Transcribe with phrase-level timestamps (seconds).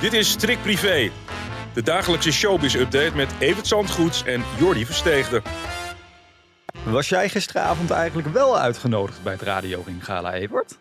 [0.00, 1.10] Dit is Trick Privé,
[1.74, 5.42] de dagelijkse showbiz-update met Evert Zandgoeds en Jordi Versteegde.
[6.84, 10.78] Was jij gisteravond eigenlijk wel uitgenodigd bij het Radio Ring Gala, Evert?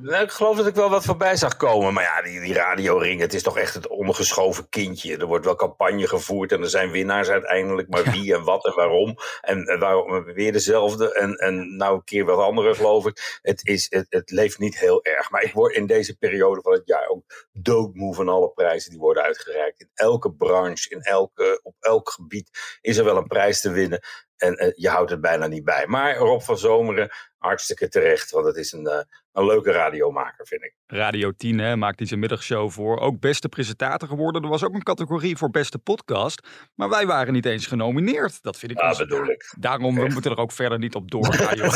[0.00, 1.92] Nou, ik geloof dat ik wel wat voorbij zag komen.
[1.92, 5.16] Maar ja, die, die radioring, het is toch echt het ondergeschoven kindje.
[5.16, 7.88] Er wordt wel campagne gevoerd en er zijn winnaars uiteindelijk.
[7.88, 9.16] Maar wie en wat en waarom.
[9.40, 11.14] En, en waarom weer dezelfde.
[11.14, 13.38] En, en nou een keer wat andere, geloof ik.
[13.42, 15.30] Het, is, het, het leeft niet heel erg.
[15.30, 18.98] Maar ik word in deze periode van het jaar ook doodmoe van alle prijzen die
[18.98, 19.80] worden uitgereikt.
[19.80, 24.00] In elke branche, in elke, op elk gebied is er wel een prijs te winnen.
[24.38, 25.86] En uh, je houdt het bijna niet bij.
[25.86, 28.30] Maar Rob van Zomeren, hartstikke terecht.
[28.30, 29.00] Want het is een, uh,
[29.32, 30.74] een leuke radiomaker, vind ik.
[30.86, 32.98] Radio 10 hè, maakt hij zijn middagshow voor.
[32.98, 34.42] Ook beste presentator geworden.
[34.42, 36.46] Er was ook een categorie voor beste podcast.
[36.74, 38.42] Maar wij waren niet eens genomineerd.
[38.42, 39.54] Dat vind ik Ja, bedoel ik.
[39.58, 41.58] Daarom we moeten er ook verder niet op doorgaan.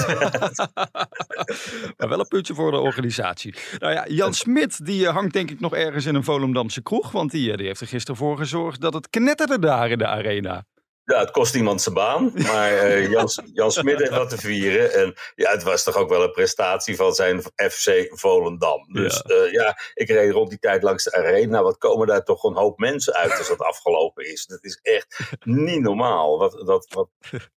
[1.96, 3.54] maar wel een puntje voor de organisatie.
[3.78, 7.10] Nou ja, Jan Smit die uh, hangt denk ik nog ergens in een Volendamse kroeg.
[7.10, 10.64] Want die, die heeft er gisteren voor gezorgd dat het knetterde daar in de arena.
[11.04, 14.92] Ja, het kost iemand zijn baan, maar uh, Jan, Jan Smit heeft wat te vieren.
[14.92, 18.92] En ja, het was toch ook wel een prestatie van zijn FC Volendam.
[18.92, 21.62] Dus ja, uh, ja ik reed rond die tijd langs de arena.
[21.62, 24.46] Wat komen daar toch een hoop mensen uit als dat afgelopen is.
[24.46, 26.38] Dat is echt niet normaal.
[26.38, 27.08] Wat, dat, wat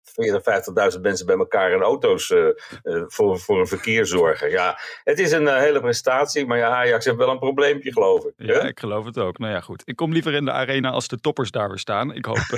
[0.04, 2.48] 40.000, 50.000 mensen bij elkaar in auto's uh,
[3.08, 4.50] voor, voor een verkeer zorgen.
[4.50, 8.34] Ja, het is een hele prestatie, maar ja, Ajax heeft wel een probleempje, geloof ik.
[8.38, 9.38] Ja, ik geloof het ook.
[9.38, 9.82] Nou ja, goed.
[9.86, 12.14] Ik kom liever in de arena als de toppers daar weer staan.
[12.14, 12.38] Ik hoop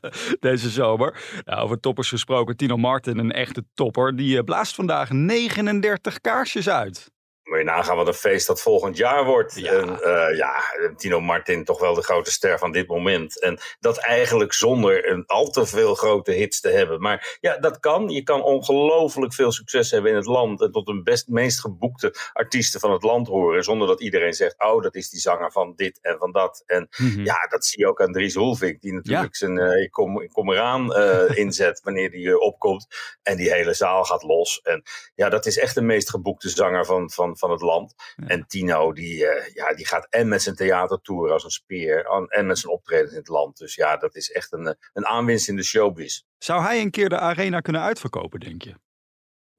[0.40, 1.40] deze zomer.
[1.44, 7.10] Nou, over toppers gesproken, Tino Martin, een echte topper, die blaast vandaag 39 kaarsjes uit.
[7.52, 9.54] Moet je nagaan wat een feest dat volgend jaar wordt.
[9.54, 9.72] Ja.
[9.72, 10.62] En, uh, ja,
[10.96, 13.40] Tino Martin toch wel de grote ster van dit moment.
[13.40, 17.00] En dat eigenlijk zonder een al te veel grote hits te hebben.
[17.00, 18.08] Maar ja, dat kan.
[18.08, 20.60] Je kan ongelooflijk veel succes hebben in het land.
[20.60, 23.64] En tot de best, meest geboekte artiesten van het land horen.
[23.64, 26.62] Zonder dat iedereen zegt, oh, dat is die zanger van dit en van dat.
[26.66, 27.24] En mm -hmm.
[27.24, 28.80] ja, dat zie je ook aan Dries Hulvink.
[28.80, 29.46] Die natuurlijk ja.
[29.46, 32.86] zijn uh, ik, kom, ik kom eraan uh, inzet wanneer die opkomt.
[33.22, 34.60] En die hele zaal gaat los.
[34.62, 34.82] En
[35.14, 37.94] ja, dat is echt de meest geboekte zanger van, van van het land.
[38.16, 38.26] Ja.
[38.26, 42.46] En Tino, die, uh, ja, die gaat en met zijn theatertour als een speer en
[42.46, 43.56] met zijn optreden in het land.
[43.56, 46.22] Dus ja, dat is echt een, een aanwinst in de showbiz.
[46.38, 48.74] Zou hij een keer de arena kunnen uitverkopen, denk je?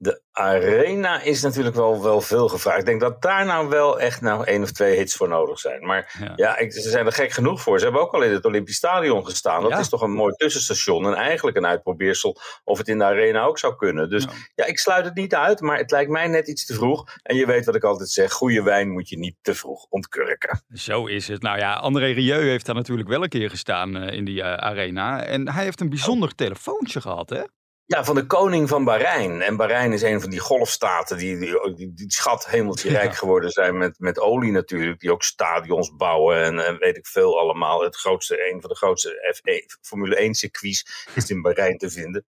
[0.04, 2.78] De arena is natuurlijk wel, wel veel gevraagd.
[2.78, 5.86] Ik denk dat daar nou wel echt nou één of twee hits voor nodig zijn.
[5.86, 7.78] Maar ja, ja ik, ze zijn er gek genoeg voor.
[7.78, 9.62] Ze hebben ook al in het Olympisch Stadion gestaan.
[9.62, 9.78] Dat ja.
[9.78, 11.06] is toch een mooi tussenstation.
[11.06, 14.10] En eigenlijk een uitprobeersel of het in de arena ook zou kunnen.
[14.10, 14.30] Dus ja.
[14.54, 14.64] ja.
[14.64, 15.60] ik sluit het niet uit.
[15.60, 17.04] Maar het lijkt mij net iets te vroeg.
[17.22, 18.32] En je weet wat ik altijd zeg.
[18.32, 20.64] Goede wijn moet je niet te vroeg ontkurken.
[20.72, 21.42] Zo is het.
[21.42, 24.54] Nou ja, André Rieu heeft daar natuurlijk wel een keer gestaan uh, in die uh,
[24.54, 25.24] arena.
[25.24, 26.34] En hij heeft een bijzonder oh.
[26.34, 27.42] telefoontje gehad, hè?
[27.86, 29.42] Ja, van de koning van Bahrein.
[29.42, 33.16] En Bahrein is een van die golfstaten die, die, die, die schat hemeltje rijk ja.
[33.16, 35.00] geworden zijn met, met olie natuurlijk.
[35.00, 37.82] Die ook stadions bouwen en, en, weet ik veel allemaal.
[37.82, 42.26] Het grootste, een van de grootste F1, Formule 1 circuits is in Bahrein te vinden.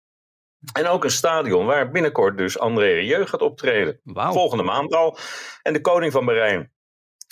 [0.73, 4.01] En ook een stadion waar binnenkort dus André Rieu gaat optreden.
[4.03, 4.33] Wow.
[4.33, 5.19] Volgende maand al.
[5.63, 6.73] En de koning van Bahrein.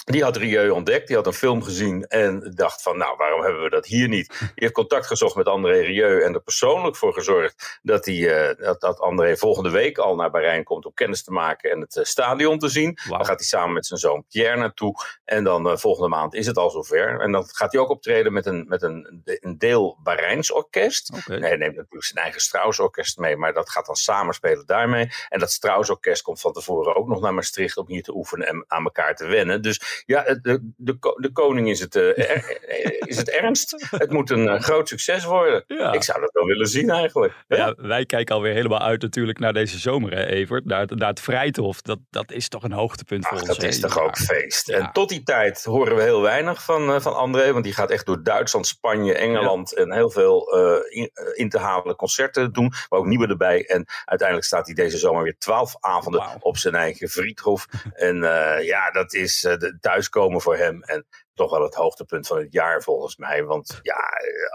[0.05, 3.63] Die had Rieu ontdekt, die had een film gezien en dacht van, nou, waarom hebben
[3.63, 4.29] we dat hier niet?
[4.39, 8.49] Die heeft contact gezocht met André Rieu en er persoonlijk voor gezorgd dat, die, uh,
[8.57, 11.97] dat, dat André volgende week al naar Bahrein komt om kennis te maken en het
[11.97, 12.99] uh, stadion te zien.
[13.05, 13.17] Wow.
[13.17, 14.95] Dan gaat hij samen met zijn zoon Pierre naartoe
[15.25, 17.21] en dan uh, volgende maand is het al zover.
[17.21, 21.11] En dan gaat hij ook optreden met een, met een, een deel Bahreins orkest.
[21.15, 21.39] Okay.
[21.39, 25.09] Nee, hij neemt natuurlijk zijn eigen Strauss orkest mee, maar dat gaat dan samenspelen daarmee.
[25.29, 28.47] En dat Strauss orkest komt van tevoren ook nog naar Maastricht om hier te oefenen
[28.47, 29.63] en aan elkaar te wennen.
[29.63, 32.61] Dus ja, de, de, de koning is het, uh, er,
[33.07, 33.87] is het ernst.
[33.91, 35.65] Het moet een uh, groot succes worden.
[35.67, 35.93] Ja.
[35.93, 37.33] Ik zou dat wel willen zien eigenlijk.
[37.49, 40.65] Ja, ja, wij kijken alweer helemaal uit natuurlijk naar deze zomer, hè, Evert.
[40.65, 41.83] Naar, naar het Vrijthof.
[41.83, 43.47] Dat, dat is toch een hoogtepunt voor ons.
[43.47, 44.69] Dat is toch ook feest.
[44.69, 47.53] En tot die tijd horen we heel weinig van, uh, van André.
[47.53, 50.57] Want die gaat echt door Duitsland, Spanje, Engeland en heel veel
[50.89, 52.73] in, in, te halen concerten doen.
[52.89, 53.67] Maar ook nieuwe erbij.
[53.67, 56.37] En uiteindelijk staat hij deze zomer weer twaalf avonden wow.
[56.41, 57.67] op zijn eigen Friedhof.
[57.95, 58.17] en
[58.63, 60.83] ja, dat is de thuiskomen voor hem.
[60.83, 63.45] En toch wel het hoogtepunt van het jaar volgens mij.
[63.45, 64.11] Want ja,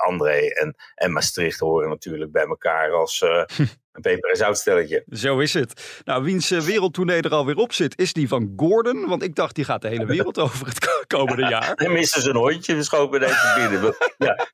[0.06, 3.44] André en, en Maastricht horen natuurlijk bij elkaar als uh,
[3.92, 5.04] een peper- en zoutstelletje.
[5.10, 6.02] Zo is het.
[6.06, 9.08] Nou, wiens uh, wereldtournee er alweer op zit, is die van Gordon.
[9.08, 11.72] Want ik dacht, die gaat de hele wereld over het komende jaar.
[11.76, 13.96] Hij miste zijn hondje, we schopen even binnen.
[14.18, 14.48] ja,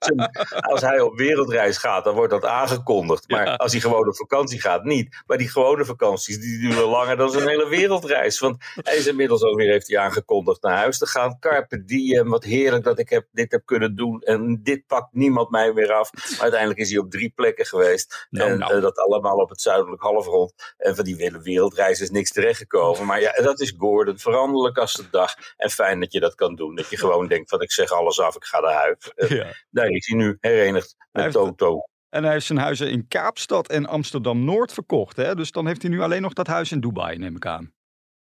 [0.59, 3.29] als hij op wereldreis gaat, dan wordt dat aangekondigd.
[3.29, 3.53] Maar ja.
[3.53, 5.23] als hij gewoon op vakantie gaat, niet.
[5.25, 8.39] Maar die gewone vakanties, die duren langer dan zijn hele wereldreis.
[8.39, 11.39] Want hij is inmiddels ook weer, heeft hij aangekondigd, naar huis te gaan.
[11.39, 14.21] Carpe diem wat heerlijk dat ik heb, dit heb kunnen doen.
[14.21, 16.13] En dit pakt niemand mij meer af.
[16.13, 18.27] Maar uiteindelijk is hij op drie plekken geweest.
[18.29, 18.75] Nou, en nou.
[18.75, 20.53] eh, dat allemaal op het zuidelijk halfrond.
[20.77, 23.05] En van die hele wereldreis is niks terechtgekomen.
[23.05, 24.17] Maar ja, dat is Gordon.
[24.17, 25.33] Veranderlijk als de dag.
[25.57, 26.75] En fijn dat je dat kan doen.
[26.75, 29.11] Dat je gewoon denkt van ik zeg alles af, ik ga naar huis.
[29.15, 29.53] Eh, Ja.
[29.69, 31.81] Daar is hij nu herenigd met Toto.
[32.09, 35.15] En hij heeft zijn huizen in Kaapstad en Amsterdam-Noord verkocht.
[35.17, 35.35] Hè?
[35.35, 37.73] Dus dan heeft hij nu alleen nog dat huis in Dubai, neem ik aan.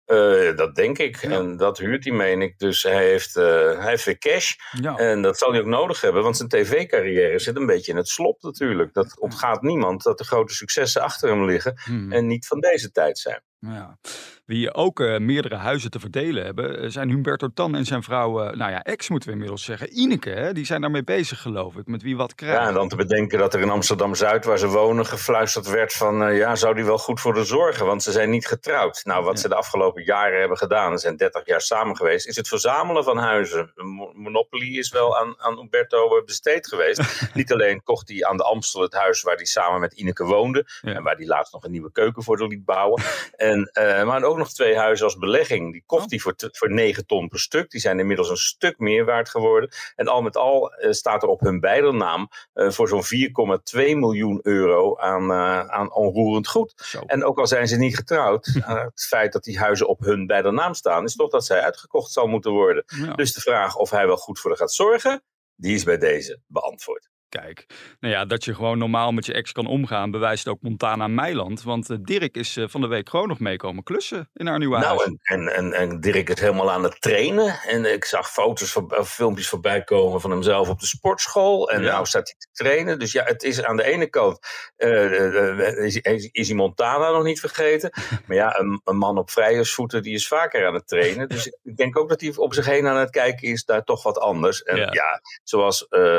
[0.06, 1.22] Eh, dat denk ik.
[1.22, 1.30] Ja.
[1.30, 2.58] En dat huurt hij, meen ik.
[2.58, 3.44] Dus hij heeft, eh,
[3.78, 4.54] hij heeft weer cash.
[4.80, 4.96] Ja.
[4.96, 8.08] En dat zal hij ook nodig hebben, want zijn tv-carrière zit een beetje in het
[8.08, 8.94] slop natuurlijk.
[8.94, 12.12] Dat ontgaat niemand dat de grote successen achter hem liggen Hmm.
[12.12, 13.42] en niet van deze tijd zijn.
[13.72, 13.98] Ja.
[14.46, 18.42] Wie ook eh, meerdere huizen te verdelen hebben, eh, zijn Humberto Tan en zijn vrouw,
[18.42, 20.30] eh, nou ja, ex moeten we inmiddels zeggen, Ineke.
[20.30, 20.52] Hè?
[20.52, 22.60] Die zijn daarmee bezig, geloof ik, met wie wat krijgt.
[22.60, 26.34] Ja, en dan te bedenken dat er in Amsterdam-Zuid, waar ze wonen, gefluisterd werd van...
[26.34, 29.00] ja, zou die wel goed voor de zorgen, want ze zijn niet getrouwd.
[29.04, 29.40] Nou, wat Ja.
[29.40, 32.26] ze de afgelopen jaren hebben gedaan, ze zijn 30 jaar samen geweest...
[32.26, 33.72] is het verzamelen van huizen.
[34.14, 37.02] Monopoly is wel aan, aan Umberto eh, besteed geweest.
[37.34, 40.66] niet alleen kocht hij aan de Amstel het huis waar hij samen met Ineke woonde...
[40.82, 40.94] Ja.
[40.94, 43.02] en waar hij laatst nog een nieuwe keuken voor liet bouwen...
[43.36, 45.72] En, eh, maar ook nog twee huizen als belegging.
[45.72, 47.70] Die kocht hij voor, t- voor 9 ton per stuk.
[47.70, 49.70] Die zijn inmiddels een stuk meer waard geworden.
[49.94, 53.96] En al met al eh, staat er op hun beide naam eh, voor zo'n 4,2
[53.96, 55.32] miljoen euro aan,
[55.72, 56.72] aan onroerend goed.
[56.76, 57.00] Zo.
[57.06, 60.50] En ook al zijn ze niet getrouwd, het feit dat die huizen op hun beide
[60.50, 62.84] naam staan, is toch dat zij uitgekocht zal moeten worden.
[62.86, 63.14] Ja.
[63.14, 65.22] Dus de vraag of hij wel goed voor haar gaat zorgen,
[65.54, 67.08] die is bij deze beantwoord.
[67.28, 67.66] Kijk,
[68.00, 71.62] nou ja, dat je gewoon normaal met je ex kan omgaan, bewijst ook Montana Meiland.
[71.62, 74.76] Want eh, Dirk is eh, van de week gewoon nog meekomen klussen in haar nieuwe
[74.76, 74.86] huis.
[74.86, 77.58] Nou, en, en, en, en Dirk is helemaal aan het trainen.
[77.66, 81.70] En ik zag foto's of filmpjes voorbij komen van hemzelf op de sportschool.
[81.70, 81.92] En Ja.
[81.92, 82.98] nou staat hij te trainen.
[82.98, 84.38] Dus ja, het is aan de ene kant
[84.76, 87.90] eh, is, is, is hij Montana nog niet vergeten.
[88.26, 91.28] Maar ja, een, een man op vrijersvoeten die is vaker aan het trainen.
[91.28, 94.02] Dus ik, denk ook dat hij op zich heen aan het kijken is naar toch
[94.02, 94.62] wat anders.
[94.62, 94.88] En Ja.
[94.92, 96.18] ja, zoals eh,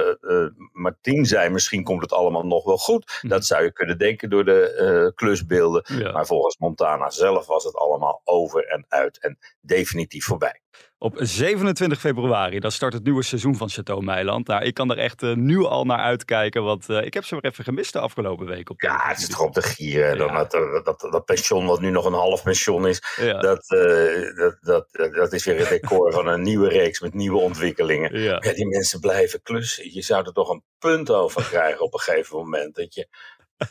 [1.02, 3.20] Martien zei, misschien komt het allemaal nog wel goed.
[3.22, 3.28] Mhm.
[3.28, 5.84] Dat zou je kunnen denken door de eh, klusbeelden.
[5.98, 6.12] Ja.
[6.12, 10.62] Maar volgens Montana zelf was het allemaal over en uit en definitief voorbij.
[11.00, 14.48] Op 27 februari, dan start het nieuwe seizoen van Chateau Meiland.
[14.48, 17.36] Nou, ik kan er echt eh, nu al naar uitkijken, want eh, ik heb ze
[17.36, 18.70] weer even gemist de afgelopen week.
[18.70, 20.18] Op Ja, het zit toch op de gieren.
[20.18, 20.44] Ja.
[20.44, 20.52] dat,
[20.84, 25.14] dat, dat, pension, wat nu nog een half pension is, Ja, dat, eh, dat, dat,
[25.14, 28.22] dat is weer het decor van een nieuwe reeks met nieuwe ontwikkelingen.
[28.22, 28.42] ja.
[28.44, 29.94] Ja, die mensen blijven klussen.
[29.94, 32.76] Je zou er toch een punt over krijgen op een gegeven moment.
[32.76, 33.08] Dat je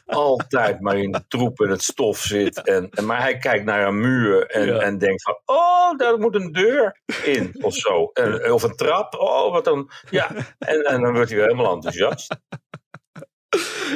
[0.06, 2.62] altijd maar in de troep en het stof zit.
[2.62, 4.78] En, en, maar hij kijkt naar een muur en, Ja.
[4.78, 5.38] en denkt van...
[5.44, 8.10] Oh, daar moet een deur in of zo.
[8.12, 9.14] En, of een trap.
[9.14, 9.90] Oh, wat dan...
[10.10, 12.36] Ja, en, en dan wordt hij weer helemaal enthousiast.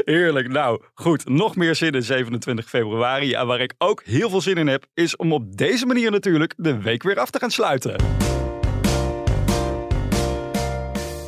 [0.04, 0.48] Heerlijk.
[0.48, 1.28] Nou, goed.
[1.28, 3.32] Nog meer zin in 27 februari.
[3.32, 6.54] En waar ik ook heel veel zin in heb, is om op deze manier natuurlijk
[6.56, 7.96] de week weer af te gaan sluiten.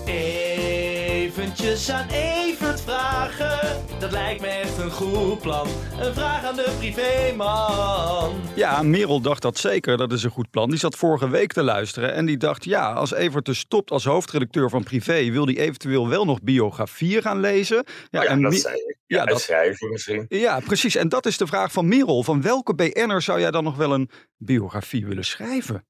[0.07, 2.09] Eventjes aan
[2.43, 5.67] Evert vragen, dat lijkt me echt een goed plan.
[6.01, 8.35] Een vraag aan de privéman.
[8.55, 9.97] Ja, Merel dacht dat zeker.
[9.97, 10.71] Dat is een goed plan.
[10.71, 14.05] Die zat vorige week te luisteren en die dacht, ja, als Evert dus stopt als
[14.05, 17.85] hoofdredacteur van Privé, wil hij eventueel wel nog biografieën gaan lezen.
[18.11, 18.97] Ja, en dat zei ik.
[19.07, 20.25] Ja, Ja, dat- schrijven misschien.
[20.29, 20.97] Ja, precies.
[20.97, 22.23] En dat is de vraag van Merel.
[22.23, 25.87] Van welke BN'er zou jij dan nog wel een biografie willen schrijven?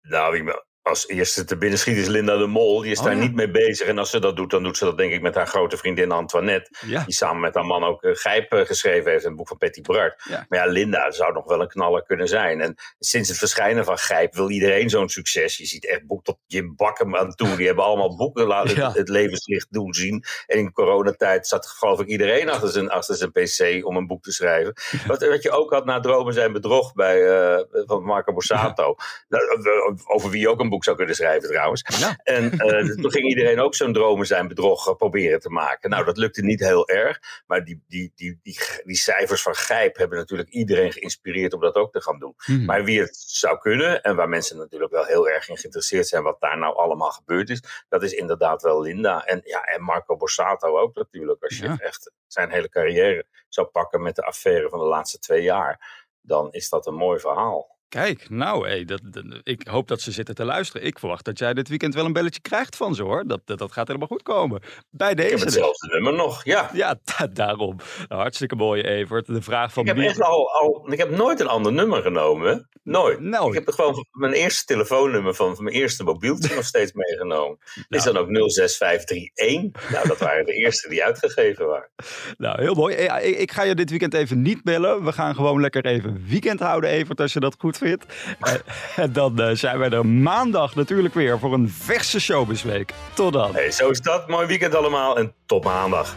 [0.00, 2.80] Nou, wie me als eerste te binnen schiet is Linda de Mol.
[2.80, 3.20] Die is Oh, daar ja.
[3.20, 3.86] niet mee bezig.
[3.86, 6.10] En als ze dat doet, dan doet ze dat denk ik met haar grote vriendin
[6.12, 6.70] Antoinette.
[6.86, 9.24] Ja, Die samen met haar man ook eh, Gijp eh, geschreven heeft.
[9.24, 10.22] Een boek van Patty Bart.
[10.28, 10.46] Ja.
[10.48, 12.60] Maar ja, Linda zou nog wel een knaller kunnen zijn.
[12.60, 15.56] En sinds het verschijnen van Gijp wil iedereen zo'n succes.
[15.56, 17.56] Je ziet echt boek tot Jim Bakken aan toe.
[17.56, 20.24] Die hebben allemaal boeken laten het, het levenslicht doen zien.
[20.46, 24.22] En in coronatijd zat geloof ik iedereen achter zijn, achter zijn pc om een boek
[24.22, 24.72] te schrijven.
[25.06, 28.94] Wat, wat je ook had na Dromen zijn bedrog bij, eh, van Marco Borsato.
[29.28, 29.42] Nou,
[30.06, 31.84] Over wie ook een boek zou kunnen schrijven trouwens.
[31.98, 32.18] Ja.
[32.22, 35.90] En eh, toen ging iedereen ook zo'n dromen zijn bedrog eh, proberen te maken.
[35.90, 37.20] Nou, dat lukte niet heel erg.
[37.46, 41.74] Maar die, die, die, die, die cijfers van Gijp hebben natuurlijk iedereen geïnspireerd om dat
[41.74, 42.34] ook te gaan doen.
[42.36, 42.64] Hm.
[42.64, 46.22] Maar wie het zou kunnen, en waar mensen natuurlijk wel heel erg in geïnteresseerd zijn
[46.22, 49.24] wat daar nou allemaal gebeurd is, dat is inderdaad wel Linda.
[49.24, 51.42] En, ja, en Marco Borsato ook natuurlijk.
[51.42, 51.76] Als je Ja.
[51.78, 56.52] echt zijn hele carrière zou pakken met de affaire van de laatste twee jaar, dan
[56.52, 57.78] is dat een mooi verhaal.
[57.90, 60.86] Kijk, nou, hé, dat, dat- ik hoop dat ze zitten te luisteren.
[60.86, 63.24] Ik verwacht dat jij dit weekend wel een belletje krijgt van ze, hoor.
[63.26, 64.62] Dat, dat, dat gaat helemaal goed komen.
[64.90, 65.44] Bij Ik deze heb dus.
[65.54, 66.70] hetzelfde nummer nog, ja.
[66.72, 67.76] Ja, da- daarom.
[68.08, 69.26] Nou, hartstikke mooi, Evert.
[69.26, 72.68] De vraag van Ik heb, echt al, al, ik heb nooit een ander nummer genomen.
[72.82, 73.20] Nooit.
[73.20, 76.92] Nou, Ik heb er gewoon mijn eerste telefoonnummer van, van mijn eerste mobieltje nog steeds
[76.92, 77.58] meegenomen.
[77.88, 78.14] Is Nou.
[78.14, 79.90] dan ook 06531.
[79.90, 81.90] Nou, dat waren de eerste die uitgegeven waren.
[82.36, 82.94] nou, heel mooi.
[82.94, 85.04] Ik, ik ga je dit weekend even niet bellen.
[85.04, 87.78] We gaan gewoon lekker even weekend houden, Evert, als je dat goed
[88.96, 92.92] en dan zijn wij er maandag natuurlijk weer voor een verse Showbizweek.
[93.14, 93.54] Tot dan.
[93.54, 94.28] Hey, zo is dat.
[94.28, 96.16] Mooi weekend allemaal en tot maandag.